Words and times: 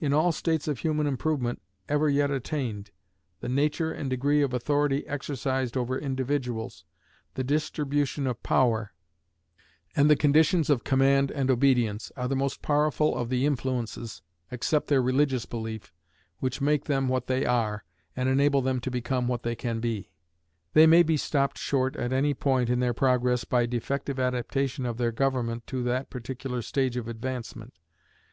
In 0.00 0.12
all 0.12 0.32
states 0.32 0.66
of 0.66 0.80
human 0.80 1.06
improvement 1.06 1.62
ever 1.88 2.08
yet 2.08 2.28
attained, 2.28 2.90
the 3.38 3.48
nature 3.48 3.92
and 3.92 4.10
degree 4.10 4.42
of 4.42 4.52
authority 4.52 5.06
exercised 5.06 5.76
over 5.76 5.96
individuals, 5.96 6.84
the 7.34 7.44
distribution 7.44 8.26
of 8.26 8.42
power, 8.42 8.90
and 9.94 10.10
the 10.10 10.16
conditions 10.16 10.70
of 10.70 10.82
command 10.82 11.30
and 11.30 11.52
obedience, 11.52 12.10
are 12.16 12.26
the 12.26 12.34
most 12.34 12.62
powerful 12.62 13.16
of 13.16 13.28
the 13.28 13.46
influences, 13.46 14.22
except 14.50 14.88
their 14.88 15.00
religious 15.00 15.46
belief, 15.46 15.94
which 16.40 16.60
make 16.60 16.86
them 16.86 17.06
what 17.06 17.28
they 17.28 17.46
are, 17.46 17.84
and 18.16 18.28
enable 18.28 18.62
them 18.62 18.80
to 18.80 18.90
become 18.90 19.28
what 19.28 19.44
they 19.44 19.54
can 19.54 19.78
be. 19.78 20.10
They 20.72 20.88
may 20.88 21.04
be 21.04 21.16
stopped 21.16 21.58
short 21.58 21.94
at 21.94 22.12
any 22.12 22.34
point 22.34 22.70
in 22.70 22.80
their 22.80 22.92
progress 22.92 23.44
by 23.44 23.66
defective 23.66 24.18
adaptation 24.18 24.84
of 24.84 24.96
their 24.96 25.12
government 25.12 25.68
to 25.68 25.84
that 25.84 26.10
particular 26.10 26.60
stage 26.60 26.96
of 26.96 27.06
advancement. 27.06 27.74